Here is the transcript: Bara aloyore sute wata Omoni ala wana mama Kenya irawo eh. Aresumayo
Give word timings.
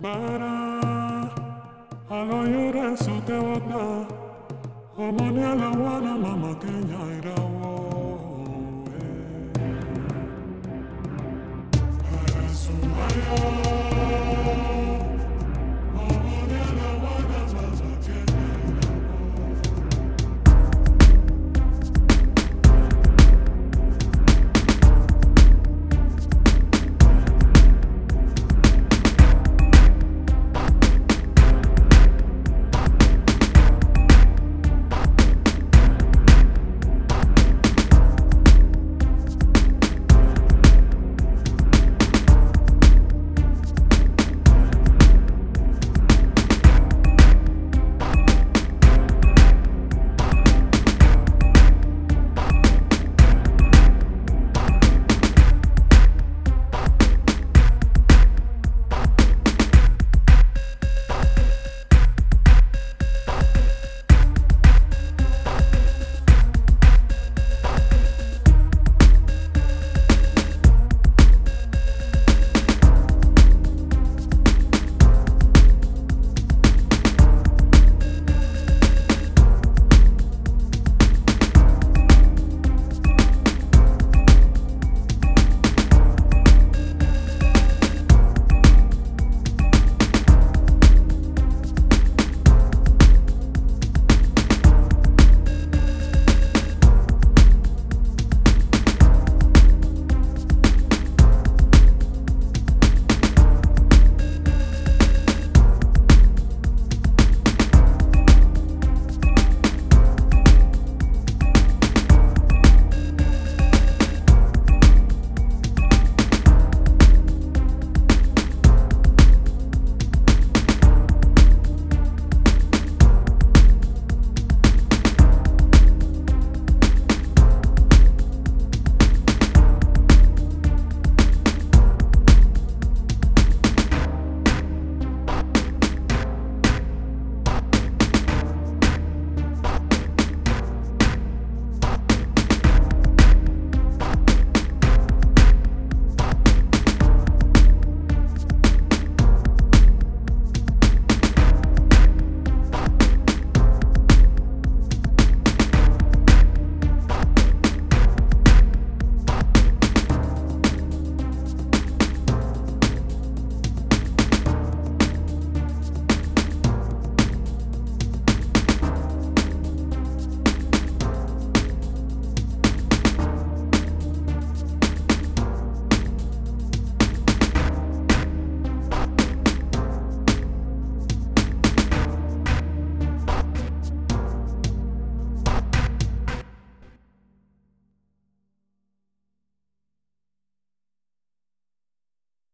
Bara 0.00 0.54
aloyore 2.10 2.96
sute 2.96 3.32
wata 3.32 4.06
Omoni 4.98 5.42
ala 5.42 5.68
wana 5.70 6.12
mama 6.18 6.54
Kenya 6.60 6.98
irawo 7.18 7.70
eh. 8.94 9.78
Aresumayo 12.14 13.77